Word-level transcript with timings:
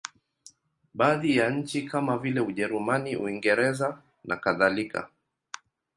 Baadhi 0.93 1.37
ya 1.37 1.49
nchi 1.49 1.81
kama 1.89 2.17
vile 2.17 2.39
Ujerumani, 2.39 3.15
Uingereza 3.15 4.01
nakadhalika. 4.23 5.09